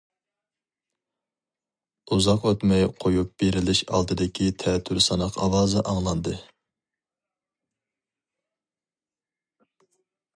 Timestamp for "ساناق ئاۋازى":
5.09-5.83